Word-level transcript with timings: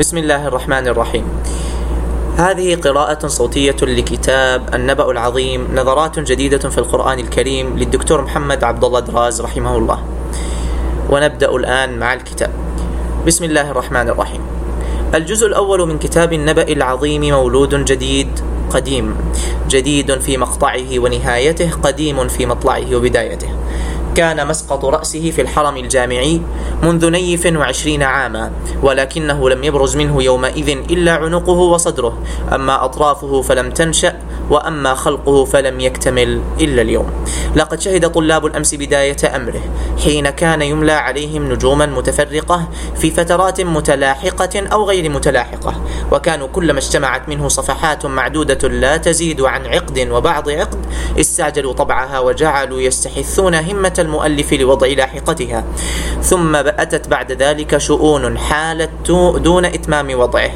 بسم 0.00 0.18
الله 0.18 0.48
الرحمن 0.48 0.88
الرحيم. 0.88 1.24
هذه 2.36 2.76
قراءة 2.76 3.26
صوتية 3.26 3.76
لكتاب 3.82 4.74
النبأ 4.74 5.10
العظيم 5.10 5.68
نظرات 5.76 6.18
جديدة 6.18 6.64
في 6.72 6.78
القرآن 6.78 7.18
الكريم 7.18 7.78
للدكتور 7.78 8.22
محمد 8.22 8.64
عبد 8.64 8.84
الله 8.84 9.00
دراز 9.00 9.40
رحمه 9.40 9.76
الله. 9.76 9.98
ونبدأ 11.10 11.50
الآن 11.56 11.98
مع 11.98 12.14
الكتاب. 12.14 12.50
بسم 13.26 13.44
الله 13.44 13.70
الرحمن 13.70 14.08
الرحيم. 14.08 14.40
الجزء 15.14 15.46
الأول 15.46 15.88
من 15.88 15.98
كتاب 15.98 16.32
النبأ 16.32 16.72
العظيم 16.72 17.22
مولود 17.28 17.84
جديد 17.84 18.40
قديم. 18.70 19.16
جديد 19.68 20.18
في 20.20 20.36
مقطعه 20.36 20.98
ونهايته 20.98 21.70
قديم 21.70 22.28
في 22.28 22.46
مطلعه 22.46 22.96
وبدايته. 22.96 23.48
كان 24.20 24.46
مسقط 24.46 24.84
رأسه 24.84 25.30
في 25.30 25.40
الحرم 25.42 25.76
الجامعي 25.76 26.40
منذ 26.82 27.10
نيف 27.10 27.46
وعشرين 27.46 28.02
عاما 28.02 28.52
ولكنه 28.82 29.50
لم 29.50 29.64
يبرز 29.64 29.96
منه 29.96 30.22
يومئذ 30.22 30.68
إلا 30.68 31.12
عنقه 31.12 31.52
وصدره 31.52 32.18
أما 32.52 32.84
أطرافه 32.84 33.42
فلم 33.42 33.70
تنشأ 33.70 34.18
وأما 34.50 34.94
خلقه 34.94 35.44
فلم 35.44 35.80
يكتمل 35.80 36.40
إلا 36.60 36.82
اليوم. 36.82 37.10
لقد 37.56 37.80
شهد 37.80 38.10
طلاب 38.10 38.46
الأمس 38.46 38.74
بداية 38.74 39.36
أمره 39.36 39.60
حين 40.04 40.30
كان 40.30 40.62
يملى 40.62 40.92
عليهم 40.92 41.52
نجوما 41.52 41.86
متفرقة 41.86 42.68
في 42.96 43.10
فترات 43.10 43.60
متلاحقة 43.60 44.66
أو 44.72 44.84
غير 44.84 45.10
متلاحقة 45.10 45.74
وكانوا 46.12 46.46
كلما 46.46 46.78
اجتمعت 46.78 47.28
منه 47.28 47.48
صفحات 47.48 48.06
معدودة 48.06 48.68
لا 48.68 48.96
تزيد 48.96 49.40
عن 49.40 49.66
عقد 49.66 50.08
وبعض 50.10 50.50
عقد 50.50 50.78
استعجلوا 51.20 51.72
طبعها 51.72 52.18
وجعلوا 52.18 52.80
يستحثون 52.80 53.54
همة 53.54 53.94
المؤلف 53.98 54.52
لوضع 54.52 54.86
لاحقتها. 54.86 55.64
ثم 56.22 56.56
أتت 56.56 57.08
بعد 57.08 57.32
ذلك 57.32 57.78
شؤون 57.78 58.38
حالت 58.38 59.10
دون 59.36 59.64
إتمام 59.64 60.18
وضعه 60.18 60.50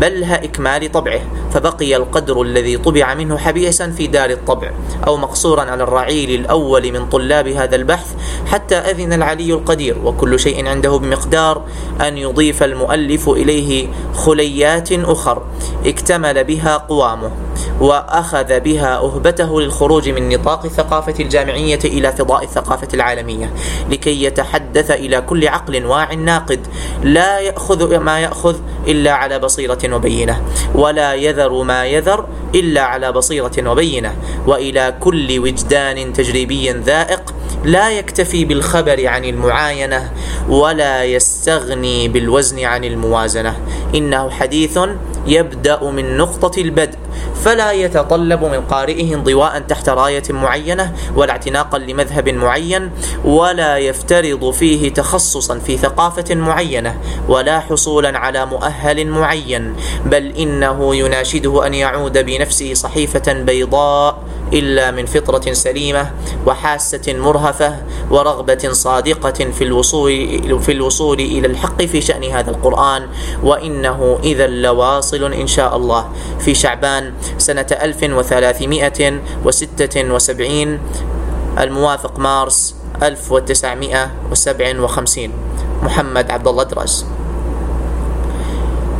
بلها 0.00 0.44
إكمال 0.44 0.92
طبعه. 0.92 1.20
فبقي 1.54 1.96
القدر 1.96 2.42
الذي 2.42 2.76
طبع 2.76 3.14
منه 3.14 3.38
حبيسا 3.38 3.90
في 3.90 4.06
دار 4.06 4.30
الطبع 4.30 4.70
أو 5.06 5.16
مقصورا 5.16 5.62
على 5.62 5.82
الرعيل 5.82 6.40
الأول 6.40 6.92
من 6.92 7.08
طلاب 7.08 7.48
هذا 7.48 7.76
البحث 7.76 8.14
حتى 8.46 8.74
أذن 8.74 9.12
العلي 9.12 9.52
القدير. 9.52 9.96
وكل 10.04 10.40
شيء 10.40 10.68
عنده 10.68 10.96
بمقدار 10.96 11.62
أن 12.00 12.18
يضيف 12.18 12.62
المؤلف 12.62 13.28
إليه 13.28 13.88
خليات 14.14 14.92
أخر 14.92 15.42
اكتمل 15.86 16.44
بها 16.44 16.76
قوامه. 16.76 17.30
وأخذ 17.82 18.60
بها 18.60 18.96
أهبته 18.96 19.60
للخروج 19.60 20.08
من 20.08 20.28
نطاق 20.28 20.64
الثقافة 20.64 21.14
الجامعية 21.20 21.78
إلى 21.84 22.12
فضاء 22.12 22.44
الثقافة 22.44 22.88
العالمية 22.94 23.52
لكي 23.90 24.24
يتحدث 24.24 24.90
إلى 24.90 25.20
كل 25.20 25.48
عقل 25.48 25.86
واع 25.86 26.14
ناقد 26.14 26.66
لا 27.02 27.38
يأخذ 27.38 27.98
ما 27.98 28.20
يأخذ 28.20 28.56
إلا 28.86 29.12
على 29.12 29.38
بصيرة 29.38 29.78
وبينة 29.94 30.42
ولا 30.74 31.14
يذر 31.14 31.62
ما 31.62 31.86
يذر 31.86 32.26
إلا 32.54 32.82
على 32.82 33.12
بصيرة 33.12 33.70
وبينة 33.70 34.14
وإلى 34.46 34.94
كل 35.00 35.38
وجدان 35.38 36.12
تجريبي 36.12 36.70
ذائق 36.70 37.34
لا 37.64 37.90
يكتفي 37.90 38.44
بالخبر 38.44 39.06
عن 39.06 39.24
المعاينة 39.24 40.12
ولا 40.48 41.04
يستغني 41.04 42.08
بالوزن 42.08 42.64
عن 42.64 42.84
الموازنة. 42.84 43.56
إنه 43.94 44.30
حديث 44.30 44.78
يبدأ 45.26 45.84
من 45.90 46.16
نقطة 46.16 46.60
البدء 46.60 46.98
فلا 47.44 47.72
يتطلب 47.72 48.44
من 48.44 48.60
قارئه 48.60 49.14
انضواء 49.14 49.58
تحت 49.58 49.88
راية 49.88 50.22
معينة 50.30 50.92
ولا 51.16 51.30
اعتناقا 51.32 51.78
لمذهب 51.78 52.28
معين 52.28 52.90
ولا 53.24 53.78
يفترض 53.78 54.50
فيه 54.50 54.92
تخصصا 54.92 55.58
في 55.58 55.76
ثقافة 55.76 56.34
معينة 56.34 56.98
ولا 57.28 57.60
حصولا 57.60 58.18
على 58.18 58.46
مؤهل 58.46 59.06
معين 59.06 59.74
بل 60.06 60.26
إنه 60.26 60.94
يناشده 60.94 61.66
أن 61.66 61.74
يعود 61.74 62.18
بنفسه 62.18 62.74
صحيفة 62.74 63.32
بيضاء 63.32 64.18
إلا 64.52 64.90
من 64.90 65.06
فطرة 65.06 65.52
سليمة 65.52 66.10
وحاسة 66.46 67.02
مرهفة 67.08 67.76
ورغبة 68.10 68.68
صادقة 68.72 69.50
في 69.50 69.64
الوصول 69.64 70.12
في 70.60 70.72
الوصول 70.72 71.20
إلى 71.20 71.46
الحق 71.46 71.82
في 71.82 72.00
شأن 72.00 72.24
هذا 72.24 72.50
القرآن. 72.50 73.06
وإنه 73.42 74.18
إذا 74.24 74.46
لواصل 74.46 75.32
إن 75.32 75.46
شاء 75.46 75.76
الله. 75.76 76.08
في 76.40 76.54
شعبان 76.54 77.12
سنة 77.38 77.66
1376 77.82 80.78
الموافق 81.58 82.18
مارس 82.18 82.74
1957 83.02 85.30
محمد 85.82 86.30
عبد 86.30 86.48
الله 86.48 86.62
دراز. 86.62 87.06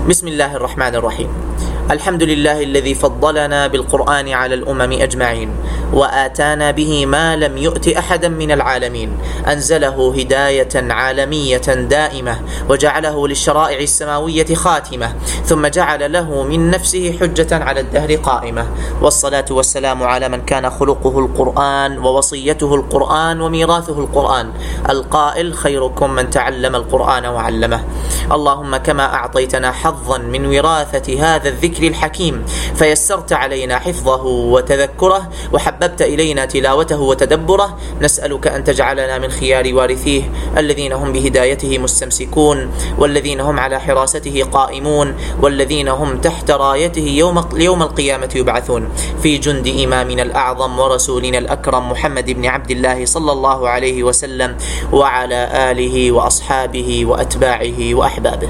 بسم 0.09 0.29
الله 0.29 0.57
الرحمن 0.57 0.95
الرحيم. 0.95 1.52
الحمد 1.91 2.23
لله 2.23 2.63
الذي 2.63 2.95
فضلنا 2.95 3.67
بالقرآن 3.67 4.29
على 4.29 4.55
الأمم 4.55 4.93
أجمعين 4.93 5.51
وآتانا 5.93 6.71
به 6.71 7.07
ما 7.07 7.37
لم 7.37 7.59
يؤت 7.59 7.89
أحدا 7.89 8.29
من 8.29 8.53
العالمين 8.53 9.19
أنزله 9.49 10.15
هداية 10.19 10.69
عالمية 10.75 11.57
دائمة 11.67 12.41
وجعله 12.69 13.29
للشرائع 13.29 13.79
السماوية 13.79 14.55
خاتمة 14.55 15.15
ثم 15.45 15.67
جعل 15.67 16.13
له 16.13 16.43
من 16.43 16.71
نفسه 16.71 17.17
حجة 17.21 17.65
على 17.65 17.81
الدهر 17.81 18.15
قائمة. 18.17 18.67
والصلاة 19.03 19.45
والسلام 19.51 20.03
على 20.03 20.29
من 20.29 20.43
كان 20.43 20.71
خلقه 20.71 21.19
القرآن 21.19 21.99
ووصيته 21.99 22.75
القرآن 22.75 23.41
وميراثه 23.41 23.99
القرآن. 23.99 24.53
القائل 24.91 25.55
خيركم 25.55 26.11
من 26.11 26.31
تعلم 26.31 26.77
القرآن 26.77 27.27
وعلمه. 27.27 27.85
اللهم 28.33 28.77
كما 28.77 29.15
أعطيتنا 29.15 29.73
حظا 29.73 30.19
من 30.19 30.47
وراثة 30.47 31.21
هذا 31.21 31.49
الذكر 31.49 31.82
الذكر 31.83 31.99
الحكيم 31.99 32.45
فيسرت 32.75 33.33
علينا 33.33 33.79
حفظه 33.79 34.25
وتذكره 34.25 35.31
وحببت 35.53 36.03
إلينا 36.03 36.45
تلاوته 36.45 37.01
وتدبره. 37.01 37.79
نسألك 38.01 38.47
أن 38.47 38.65
تجعلنا 38.65 39.19
من 39.19 39.31
خيار 39.31 39.75
وارثيه 39.75 40.23
الذين 40.59 40.93
هم 40.93 41.13
بهدايته 41.13 41.79
مستمسكون 41.79 42.71
والذين 42.99 43.41
هم 43.41 43.61
على 43.61 43.81
حراسته 43.81 44.45
قائمون 44.53 45.15
والذين 45.41 45.89
هم 45.89 46.19
تحت 46.19 46.51
رايته 46.51 47.03
يوم, 47.03 47.45
يوم 47.57 47.83
القيامة 47.83 48.31
يبعثون. 48.35 48.89
في 49.23 49.39
جند 49.39 49.67
إمامنا 49.67 50.23
الأعظم 50.23 50.79
ورسولنا 50.79 51.39
الأكرم 51.39 51.91
محمد 51.91 52.31
بن 52.31 52.47
عبد 52.47 52.71
الله 52.71 53.05
صلى 53.05 53.33
الله 53.33 53.69
عليه 53.69 54.03
وسلم 54.03 54.57
وعلى 54.93 55.71
آله 55.71 56.13
وأصحابه 56.13 57.07
وأتباعه 57.07 57.95
وأحبابه. 57.95 58.49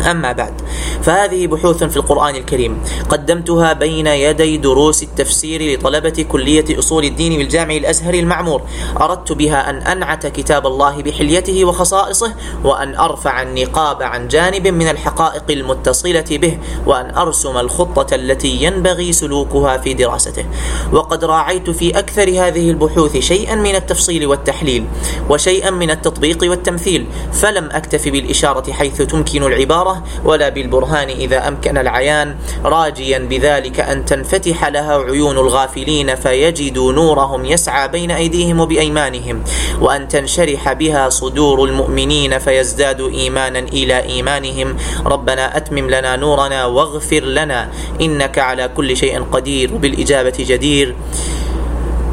أما 0.00 0.32
بعد 0.32 0.54
فهذه 1.02 1.46
بحوث 1.46 1.84
في 1.84 1.96
القرآن 1.96 2.36
الكريم. 2.36 2.82
قدمتها 3.08 3.72
بين 3.72 4.06
يدي 4.06 4.56
دروس 4.56 5.02
التفسير 5.02 5.74
لطلبة 5.74 6.26
كلية 6.28 6.78
أصول 6.78 7.04
الدين 7.04 7.38
بالجامع 7.38 7.74
الأزهري 7.74 8.20
المعمور. 8.20 8.62
أردت 9.00 9.32
بها 9.32 9.70
أن 9.70 9.76
أنعت 9.76 10.26
كتاب 10.26 10.66
الله 10.66 11.02
بحليته 11.02 11.64
وخصائصه 11.64 12.34
وأن 12.64 12.94
أرفع 12.94 13.42
النقاب 13.42 14.02
عن 14.02 14.28
جانب 14.28 14.68
من 14.68 14.88
الحقائق 14.88 15.44
المتصلة 15.50 16.24
به 16.30 16.58
وأن 16.86 17.14
أرسم 17.14 17.56
الخطة 17.56 18.14
التي 18.14 18.62
ينبغي 18.62 19.12
سلوكها 19.12 19.78
في 19.78 19.94
دراسته. 19.94 20.44
وقد 20.92 21.24
راعيت 21.24 21.70
في 21.70 21.98
أكثر 21.98 22.28
هذه 22.28 22.70
البحوث 22.70 23.16
شيئا 23.16 23.54
من 23.54 23.74
التفصيل 23.74 24.26
والتحليل 24.26 24.84
وشيئا 25.30 25.70
من 25.70 25.90
التطبيق 25.90 26.38
والتمثيل. 26.42 27.06
فلم 27.32 27.68
أكتف 27.72 28.08
بالإشارة 28.08 28.72
حيث 28.72 29.02
تمكن 29.02 29.42
العبارة 29.42 30.04
ولا 30.24 30.48
بالبرهان 30.60 31.08
إذا 31.08 31.48
أمكن 31.48 31.78
العيان 31.78 32.36
راجيا 32.64 33.18
بذلك 33.18 33.80
أن 33.80 34.04
تنفتح 34.04 34.64
لها 34.64 35.04
عيون 35.08 35.38
الغافلين 35.38 36.14
فيجدوا 36.14 36.92
نورهم 36.92 37.44
يسعى 37.44 37.88
بين 37.88 38.10
أيديهم 38.10 38.60
وبأيمانهم 38.60 39.42
وأن 39.80 40.08
تنشرح 40.08 40.72
بها 40.72 41.08
صدور 41.08 41.64
المؤمنين 41.64 42.38
فيزدادوا 42.38 43.10
إيمانا 43.10 43.58
إلى 43.58 44.02
إيمانهم. 44.02 44.76
ربنا 45.06 45.56
أتمم 45.56 45.90
لنا 45.90 46.16
نورنا 46.16 46.66
واغفر 46.66 47.24
لنا 47.24 47.68
إنك 48.00 48.38
على 48.38 48.68
كل 48.76 48.96
شيء 48.96 49.22
قدير. 49.32 49.74
وبالإجابة 49.74 50.34
جدير 50.38 50.94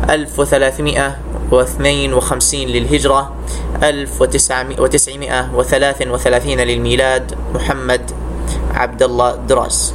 1352 0.10 2.68
للهجرة 2.68 3.34
1933 3.84 6.60
للميلاد. 6.60 7.36
محمد 7.54 8.12
عبد 8.78 9.04
الله 9.04 9.36
دراس. 9.50 9.94